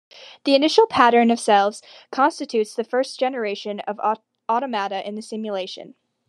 [0.45, 4.01] The initial pattern of cells constitutes the first generation of
[4.49, 5.93] automata in the simulation.